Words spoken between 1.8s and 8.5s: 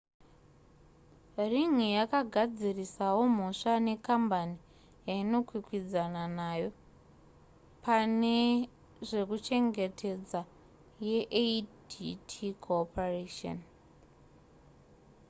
yakagadzirisawo mhosva nekambani yainokwikwidzana nayo pane